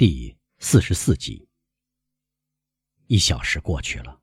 [0.00, 1.46] 第四十四集。
[3.06, 4.22] 一小时过去了，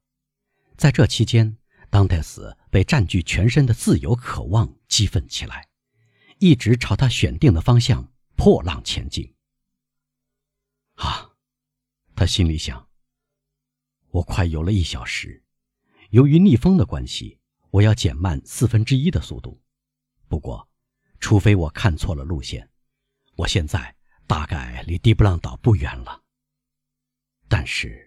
[0.76, 1.56] 在这期间，
[1.92, 5.70] 当代斯被占据全身的自由渴望激愤起来，
[6.40, 9.32] 一直朝他选定的方向破浪前进。
[10.96, 11.36] 啊，
[12.16, 12.90] 他心里想：
[14.10, 15.44] 我快游了一小时，
[16.10, 17.40] 由于逆风的关系，
[17.70, 19.62] 我要减慢四分之一的速度。
[20.28, 20.68] 不过，
[21.20, 22.68] 除非我看错了路线，
[23.36, 23.96] 我现在
[24.28, 26.24] 大概离迪布朗岛不远了。
[27.48, 28.06] 但是。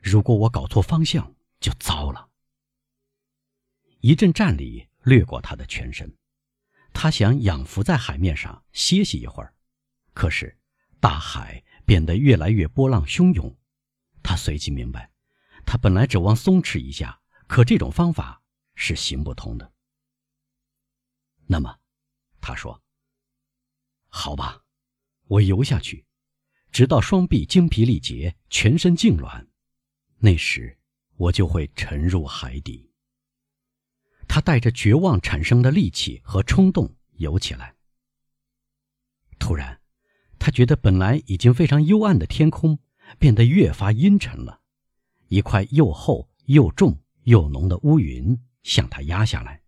[0.00, 2.30] 如果我搞错方向，就糟了。
[4.00, 6.16] 一阵战栗掠过他的全身，
[6.94, 9.52] 他想仰伏在海面上歇息一会儿，
[10.14, 10.56] 可是
[11.00, 13.54] 大海变得越来越波浪汹涌。
[14.22, 15.10] 他随即明白，
[15.66, 18.40] 他本来指望松弛一下，可这种方法
[18.76, 19.72] 是行不通的。
[21.48, 21.80] 那么，
[22.40, 22.80] 他说
[24.08, 24.64] ：“好吧，
[25.28, 26.04] 我游下去，
[26.72, 29.46] 直到双臂精疲力竭，全身痉挛。”
[30.20, 30.76] 那时，
[31.16, 32.90] 我就会沉入海底。
[34.26, 37.74] 他带着绝望产生的力气和冲动游起来。
[39.38, 39.80] 突然，
[40.38, 42.78] 他觉得本来已经非常幽暗的天空
[43.18, 44.60] 变得越发阴沉了，
[45.28, 49.62] 一块又厚又重又浓的乌云向他压下来。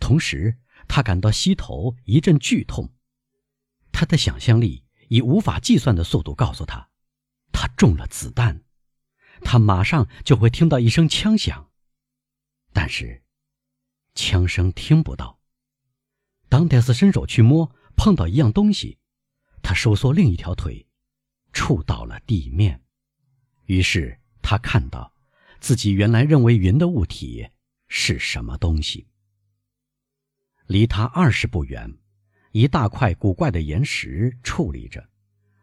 [0.00, 0.56] 同时，
[0.86, 2.90] 他感到膝头一阵剧痛。
[3.98, 6.88] 他的想象力以无法计算的速度告诉他，
[7.50, 8.62] 他中了子弹。
[9.40, 11.68] 他马上就会听到一声枪响，
[12.72, 13.24] 但是
[14.14, 15.40] 枪声听不到。
[16.48, 18.98] 当戴斯伸手去摸，碰到一样东西，
[19.64, 20.86] 他收缩另一条腿，
[21.52, 22.80] 触到了地面。
[23.64, 25.12] 于是他看到
[25.58, 27.48] 自己原来认为云的物体
[27.88, 29.08] 是什么东西。
[30.68, 31.98] 离他二十步远，
[32.52, 35.08] 一大块古怪的岩石矗立着，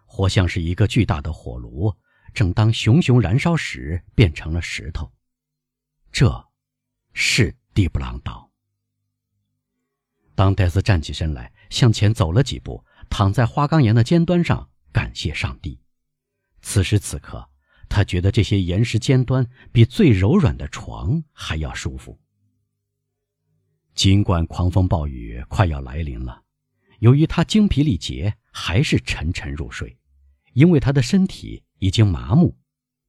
[0.06, 1.94] 活像是一个巨大的火炉。
[2.34, 5.12] 正当熊熊燃烧时，变成了石头。
[6.12, 6.48] 这，
[7.14, 8.52] 是蒂布朗岛。
[10.36, 15.80] 当戴斯站起身来，向前走了几步，躺在花岗岩的尖端上，感谢上帝。
[16.62, 17.50] 此时此刻，
[17.88, 22.20] 他觉得这些岩石尖端比最柔软的床还要舒服。
[23.94, 26.44] 尽管狂风暴雨快要来临了，
[27.00, 29.98] 由于他精疲力竭，还是沉沉入睡，
[30.54, 31.64] 因为他的身体。
[31.80, 32.56] 已经麻木，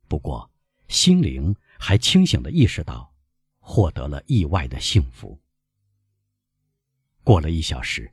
[0.08, 0.50] 不过
[0.88, 3.14] 心灵还清醒地意识到，
[3.60, 5.40] 获得了意外的幸福。
[7.22, 8.12] 过了一小时，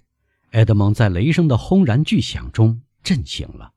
[0.51, 3.73] 埃德蒙在雷声的轰然巨响中震醒了，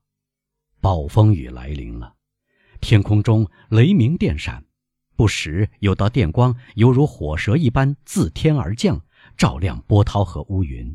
[0.81, 2.15] 暴风雨来临了，
[2.81, 4.63] 天空中雷鸣电闪，
[5.17, 9.03] 不时有道电光犹如火蛇一般自天而降，
[9.37, 10.95] 照亮波涛和乌云，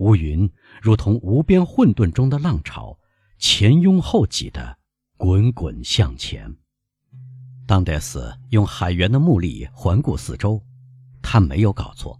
[0.00, 0.50] 乌云
[0.80, 2.98] 如同无边混沌中的浪潮，
[3.38, 4.78] 前拥后挤的。
[5.18, 6.56] 滚滚向前。
[7.66, 10.64] 当戴斯用海员的目力环顾四周，
[11.20, 12.18] 他没有搞错，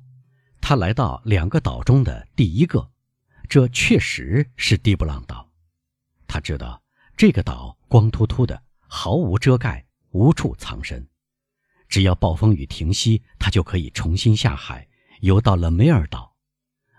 [0.60, 2.90] 他来到两个岛中的第一个，
[3.48, 5.48] 这确实是蒂布朗岛。
[6.26, 6.82] 他知道
[7.16, 11.08] 这个岛光秃秃的，毫无遮盖，无处藏身。
[11.88, 14.86] 只要暴风雨停息，他就可以重新下海，
[15.22, 16.36] 游到了梅尔岛。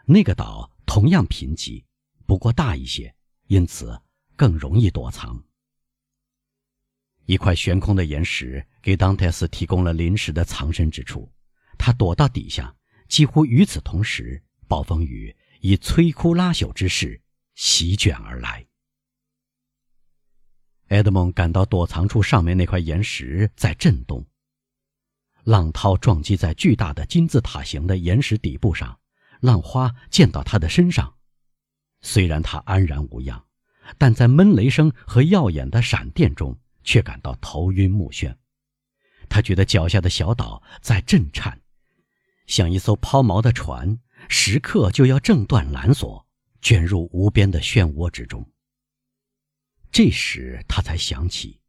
[0.08, 1.82] 那个岛同样贫瘠，
[2.26, 3.16] 不过大一些，
[3.48, 3.98] 因此
[4.36, 5.42] 更容易躲藏。
[7.28, 11.32] 一块悬空的岩石给当泰斯提供了临时的藏身之处，
[11.78, 12.76] 他躲到底下。
[13.08, 17.22] 几乎与此同时，暴风雨以摧枯拉朽之势
[17.56, 18.68] 席卷而来。
[20.90, 24.28] 埃德蒙感到躲藏处上面那块岩石在震动，
[25.46, 29.00] 浪涛撞击在巨大的金字塔形的岩石底部上，
[29.42, 31.16] 浪花溅到他的身上。
[32.02, 33.46] 虽然他安然无恙，
[33.98, 36.58] 但在闷雷声和耀眼的闪电中。
[36.84, 38.36] 却感到头晕目眩，
[39.30, 41.62] 他觉得脚下的小岛在震颤，
[42.48, 46.26] 像一艘抛锚的船，时刻就要挣断缆索，
[46.60, 48.44] 卷入无边的漩涡之中。
[49.92, 51.62] 这时他才想起，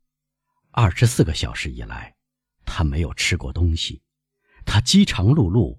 [0.70, 2.16] 二十四个小时以来，
[2.64, 4.00] 他没有吃过东西，
[4.64, 5.78] 他饥肠辘辘，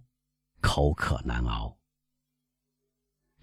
[0.62, 1.76] 口渴难熬。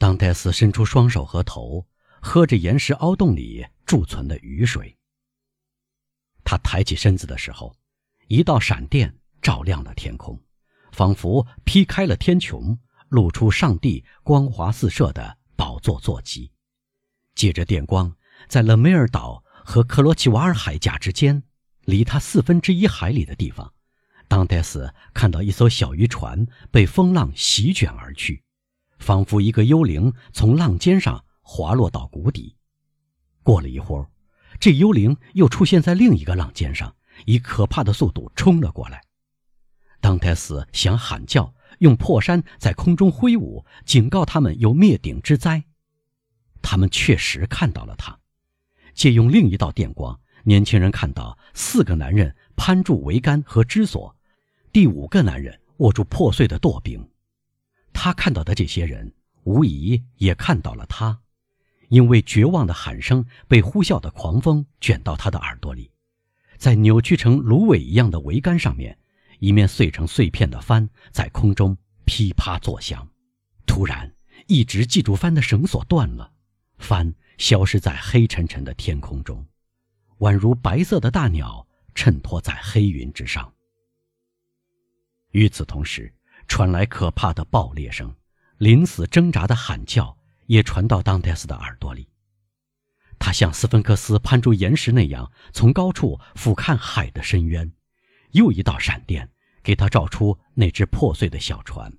[0.01, 1.87] 当戴斯伸出双手和头，
[2.23, 4.97] 喝着岩石凹洞里贮存的雨水。
[6.43, 7.77] 他抬起身子的时候，
[8.27, 10.43] 一道闪电照亮了天空，
[10.93, 12.79] 仿佛劈开了天穹，
[13.11, 16.51] 露出上帝光华四射的宝座坐骑。
[17.35, 18.17] 借着电光，
[18.49, 21.43] 在勒梅尔岛和克罗奇瓦尔海岬之间，
[21.83, 23.75] 离他四分之一海里的地方，
[24.29, 28.43] 当戴斯看到一艘小渔船被风浪席卷而去，
[29.01, 32.55] 仿佛一个幽灵从浪尖上滑落到谷底。
[33.43, 34.07] 过了一会儿，
[34.61, 36.95] 这幽灵又出现在另一个浪尖上，
[37.25, 39.03] 以可怕的速度冲了过来。
[40.01, 45.65] 当泰斯想喊叫，用破山在空中挥舞，警告他们有灭顶之灾。
[46.63, 48.17] 他们确实看到了他。
[48.95, 54.15] 借用另一道电光，年轻人看到四个男人攀住桅杆和支索，
[54.73, 57.10] 第五个男人握住破碎的舵柄。
[57.93, 59.13] 他看到的这些人，
[59.45, 61.21] 无疑也看到了他，
[61.89, 65.91] 因为绝望的喊声被呼啸的狂风卷到他的耳朵里，
[66.57, 68.99] 在扭曲成芦苇一样的桅杆上面，
[69.39, 73.09] 一面碎成碎片的帆在空中噼啪作响。
[73.67, 74.13] 突然，
[74.47, 76.33] 一直系住帆的绳索断了，
[76.79, 77.15] 帆。
[77.39, 79.43] 消失在黑沉沉的天空中，
[80.19, 83.51] 宛如白色的大鸟衬托在黑云之上。
[85.31, 86.13] 与此同时，
[86.51, 88.13] 传来可怕的爆裂声，
[88.59, 92.09] 临死挣扎的喊叫也传到当戴斯的耳朵里。
[93.21, 97.73] 他像斯芬克斯攀住岩石那样，从高处俯瞰海的深渊。
[98.33, 99.31] 又一道闪电
[99.63, 101.97] 给他照出那只破碎的小船，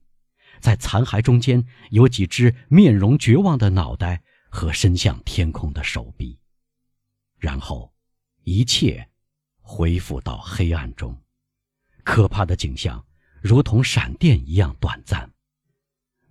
[0.60, 4.22] 在残骸中间有几只面容绝望的脑袋。
[4.54, 6.38] 和伸向天空的手臂，
[7.40, 7.94] 然后，
[8.44, 9.08] 一切
[9.62, 11.18] 恢复到黑暗中。
[12.04, 13.02] 可怕的景象
[13.42, 15.30] 如同闪电一样短暂。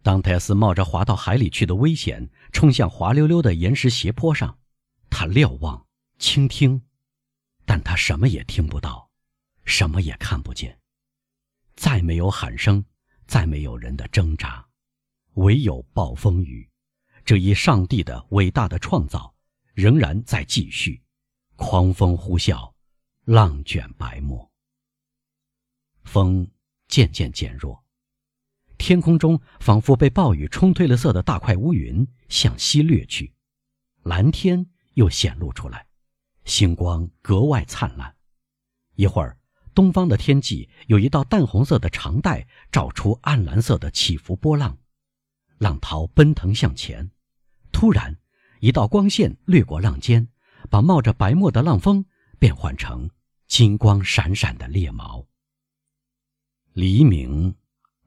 [0.02, 4.58] 当泰斯冒着滑到海里去的危险，冲向滑溜溜的岩石斜坡上，
[5.10, 5.86] 他瞭望、
[6.18, 6.80] 倾听，
[7.66, 9.10] 但他什么也听不到，
[9.64, 10.78] 什么也看不见。
[11.76, 12.82] 再没有喊声，
[13.26, 14.66] 再没有人的挣扎，
[15.34, 16.66] 唯有暴风雨。
[17.24, 19.34] 这一上帝的伟大的创造，
[19.74, 21.02] 仍然在继续。
[21.56, 22.72] 狂风呼啸，
[23.24, 24.50] 浪卷白沫。
[26.04, 26.50] 风
[26.90, 27.84] 渐渐减弱，
[28.76, 33.32] 天空中仿佛被暴雨冲褪了色的大块乌云向西掠去，
[34.02, 35.86] 蓝天又显露出来，
[36.44, 38.16] 星光格外灿烂。
[38.96, 39.38] 一会儿，
[39.72, 44.76] 东方的天际有一道淡红色的长带照出暗蓝色的起伏波浪，
[45.58, 47.08] 浪涛奔腾向前。
[47.70, 48.18] 突然，
[48.58, 50.26] 一道光线掠过浪尖，
[50.68, 52.04] 把冒着白沫的浪峰
[52.40, 53.08] 变换成
[53.46, 55.24] 金光闪闪的猎毛。
[56.72, 57.54] 黎明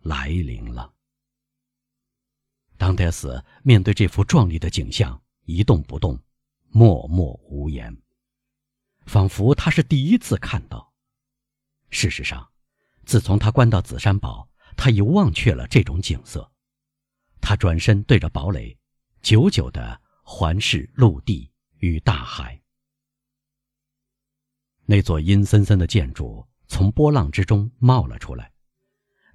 [0.01, 0.93] 来临了。
[2.77, 6.19] 当戴斯面对这幅壮丽的景象，一动不动，
[6.69, 7.95] 默默无言，
[9.05, 10.93] 仿佛他是第一次看到。
[11.89, 12.51] 事实上，
[13.05, 16.51] 自从他关到紫山堡，他已忘却了这种景色。
[17.41, 18.77] 他转身对着堡垒。
[19.21, 22.61] 久久的环视陆地与大海，
[24.83, 28.52] 那座阴森森的建筑从波浪之中冒了出来，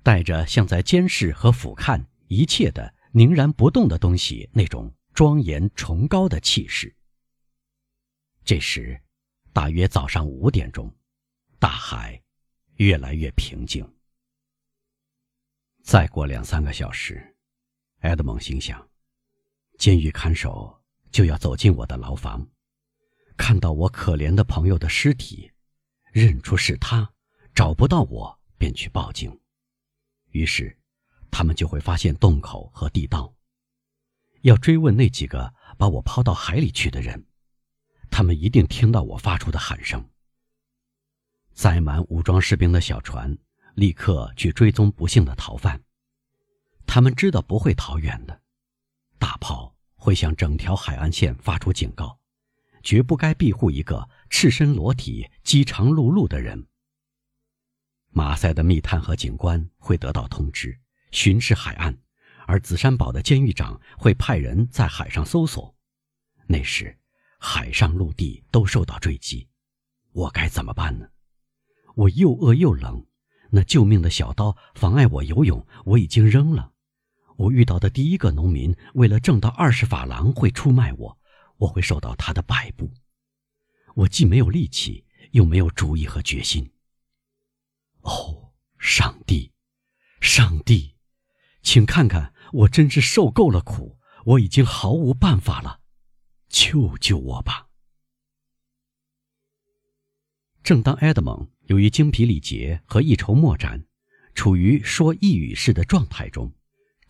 [0.08, 6.96] 带着像在监视和俯瞰一切的凝然不动的东西那种庄严崇高的气势。
[8.42, 8.98] 这时，
[9.52, 10.90] 大约早上五点钟，
[11.58, 12.18] 大海
[12.76, 13.86] 越来越平静。
[15.84, 17.36] 再过两三个小时，
[17.98, 18.88] 埃德蒙心想。
[19.76, 22.48] 监狱看守就要走进我的牢房，
[23.36, 25.52] 看到我可怜的朋友的尸体，
[26.12, 27.12] 认出是他，
[27.54, 29.38] 找不到我便去报警，
[30.30, 30.76] 于是
[31.30, 33.34] 他们就会发现洞口和地道，
[34.42, 37.26] 要追问那几个把我抛到海里去的人，
[38.10, 40.08] 他们一定听到我发出的喊声。
[41.52, 43.36] 载满武装士兵的小船
[43.74, 45.82] 立刻去追踪不幸的逃犯，
[46.86, 48.40] 他们知道不会逃远的。
[49.18, 52.20] 大炮会向整条海岸线发出警告，
[52.82, 56.68] 绝不该庇护一个赤身裸体、饥肠辘辘的人。
[58.10, 60.78] 马赛的密探和警官会得到通知，
[61.12, 61.96] 巡视海岸，
[62.46, 65.74] 而紫山堡的监狱长会派人在海上搜索。
[66.46, 66.98] 那时，
[67.38, 69.48] 海上陆地都受到追击，
[70.12, 71.06] 我该怎么办呢？
[71.94, 73.06] 我又饿又冷，
[73.50, 76.72] 那救命的小刀妨碍我游泳，我已经扔了。
[77.36, 81.18] 我遇到的第一个农民，为了挣到二十法郎，会出卖我，
[81.58, 82.90] 我会受到他的摆布。
[83.94, 86.68] 我既没有力气，又没有主意和决心。
[88.08, 89.52] 哦，上帝，
[90.22, 90.96] 上帝，
[91.62, 95.82] 请看看，我真是受够了苦，我已经毫无办法了，
[96.48, 97.68] 救救我吧！
[100.62, 103.86] 正当埃德蒙由于精疲力竭和一筹莫展，
[104.34, 106.50] 处于说一语式的状态中。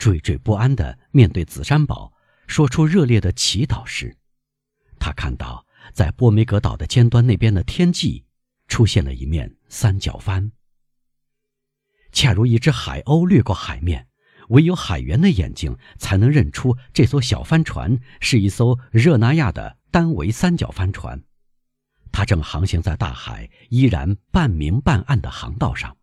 [0.01, 2.13] 惴惴不安地面对紫山堡，
[2.49, 4.17] 说出热烈的祈祷时，
[4.99, 8.25] 他看到在波梅格岛的尖端那边的天际，
[8.67, 10.53] 出现了一面三角帆，
[12.19, 14.09] 恰如一只海鸥掠过海面。
[14.49, 21.23] 唯有海员的眼睛才能认出这艘小帆船是一艘热那亚的单桅三角帆船，
[22.11, 25.97] 它正航行在大海依然半明半暗的航道上。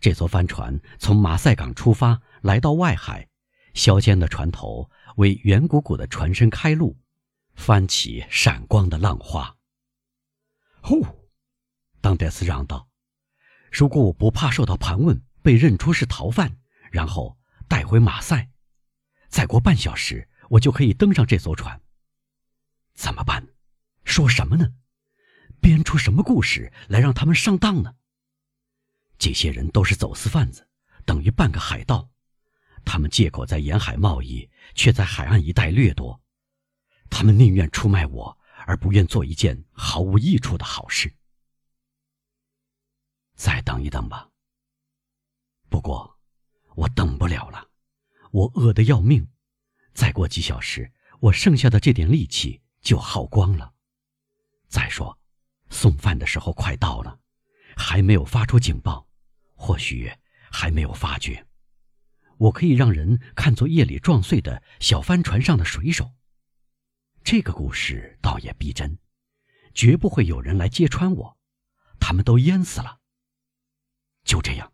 [0.00, 3.26] 这艘帆船从马赛港出发，来到外海，
[3.72, 6.98] 削尖的船头为圆鼓鼓的船身开路，
[7.54, 9.56] 翻起闪光的浪花。
[10.82, 11.06] 呼，
[12.02, 12.88] 当戴斯嚷道
[13.78, 16.56] ：“如果我不怕受到盘问，被认出是逃犯，
[16.90, 17.36] 然后
[17.68, 18.48] 带回马赛，
[19.28, 21.78] 再过半小时，我就可以登上这艘船。
[22.94, 23.46] 怎么办？
[24.02, 24.72] 说什么呢？
[25.60, 27.96] 编出什么故事来让他们上当呢？”
[29.18, 30.66] 这些人都是走私贩子，
[31.04, 32.08] 等于半个海盗。
[32.82, 36.18] 他们借口在沿海贸易，却在海岸一带掠夺。
[37.10, 41.12] 他们宁愿出卖我，而不愿做一件毫无益处的好事。
[43.36, 44.28] 再等一等吧。
[45.68, 46.18] 不过，
[46.74, 47.68] 我等不了了，
[48.32, 49.28] 我饿得要命。
[49.94, 53.74] 再过几小时，我剩下的这点力气就耗光了。
[54.68, 55.18] 再说，
[55.70, 57.20] 送饭的时候快到了，
[57.76, 59.06] 还没有发出警报。
[59.58, 60.12] 或许
[60.52, 61.46] 还没有发觉，
[62.36, 66.12] 我可以让人看作夜里撞碎的小帆船上的水手。
[67.24, 68.98] 这个故事倒也逼真，
[69.72, 71.38] 绝不会有人来揭穿我，
[71.98, 73.00] 他们都淹死了。
[74.26, 74.70] 就这样，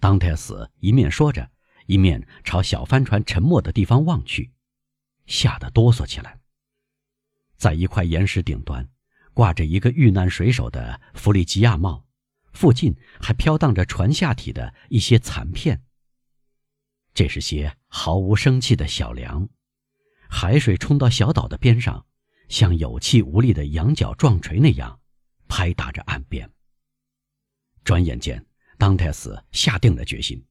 [0.00, 1.48] 当泰斯一面说着，
[1.86, 4.50] 一面朝小帆船沉没的地方望去，
[5.26, 6.40] 吓得哆嗦起来。
[7.58, 8.88] 在一块岩石顶端，
[9.34, 12.04] 挂着一个遇难水手的弗里吉亚帽。
[12.54, 15.84] 附近还飘荡着船下体的一些残片。
[17.12, 19.46] 这是些毫无生气的小梁，
[20.30, 22.06] 海水冲到小岛的边上，
[22.48, 24.98] 像有气无力的羊角撞锤那样，
[25.48, 26.50] 拍打着岸边。
[27.86, 28.44] 转眼间，
[28.78, 30.44] 当泰斯下定了决心，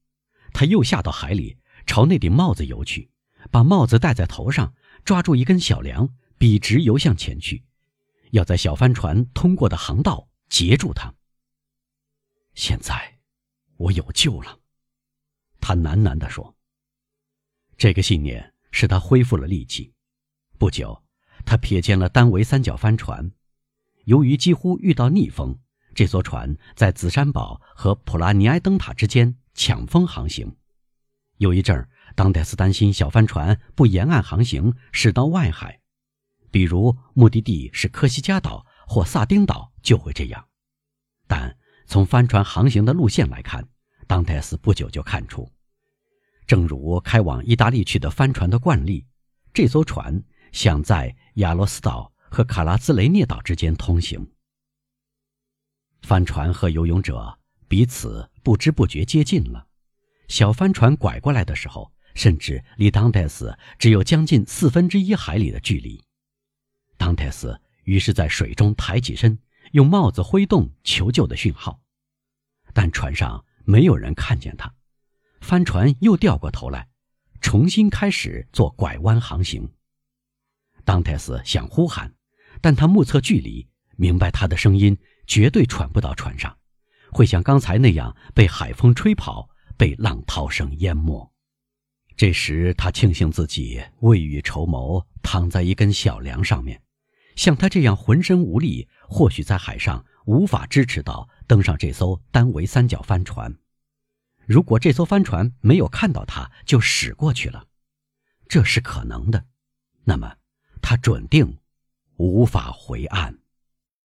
[0.54, 3.10] 他又下到海里，朝那顶帽子游去，
[3.50, 4.72] 把帽子戴在头上，
[5.04, 7.62] 抓住一根小梁，笔直游向前去，
[8.30, 11.14] 要在小帆船通过的航道截住它。
[12.54, 13.18] 现在，
[13.76, 14.58] 我有救了，
[15.60, 16.56] 他喃喃地说。
[17.76, 19.92] 这个信念使他恢复了力气。
[20.56, 21.04] 不久，
[21.44, 23.30] 他瞥见了单桅三角帆船。
[24.04, 25.58] 由于几乎遇到逆风，
[25.96, 30.54] 这艘船在紫山堡和普拉尼埃灯塔之间抢风航行。
[31.38, 35.80] 有一阵儿，当戴斯担心小帆船不沿岸航行，驶到外海，
[36.50, 40.46] 比如目的地是科西嘉岛或萨丁岛，就会这样。
[41.26, 43.66] 但从帆船航行的路线来看，
[44.06, 45.50] 当泰斯不久就看出，
[46.46, 49.06] 正如开往意大利去的帆船的惯例，
[49.54, 50.22] 这艘船
[50.52, 54.30] 想在亚罗斯岛和卡拉兹雷涅岛之间通行。
[56.06, 57.36] 帆船和游泳者
[57.66, 59.66] 彼此不知不觉接近了。
[60.28, 66.00] 小帆船拐过来的时候，甚至离当泰斯只有将近四分之一海里的距离。
[66.96, 69.36] 当泰斯于是在水中抬起身。
[69.72, 71.80] 用帽子挥动求救的讯号，
[72.72, 74.72] 但船上没有人看见他。
[75.40, 76.88] 帆船又掉过头来，
[77.40, 79.68] 重新开始做拐弯航行。
[80.84, 82.14] 当泰斯想呼喊，
[82.60, 84.96] 但他目测距离，明白他的声音
[85.26, 86.56] 绝对传不到船上，
[87.10, 91.32] 会像刚才那样被海风吹跑，被浪涛声淹没。
[92.16, 96.80] 这时他庆幸自己未雨绸缪，躺在一根小梁上面。
[97.34, 103.54] 像他这样浑身无力，或许在海上无法支持到登上这艘单桅三角帆船。
[104.46, 107.66] 如果这艘帆船没有看到他就驶过去了，
[108.48, 109.44] 这是可能的。
[110.04, 110.36] 那么
[110.80, 111.58] 他准定
[112.16, 113.38] 无法回岸。